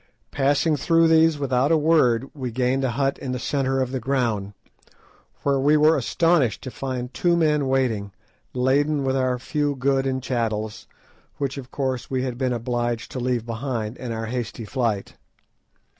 [0.31, 3.99] Passing through these without a word, we gained a hut in the centre of the
[3.99, 4.53] ground,
[5.43, 8.11] where we were astonished to find two men waiting,
[8.51, 10.87] laden with our few goods and chattels,
[11.37, 15.17] which of course we had been obliged to leave behind in our hasty flight.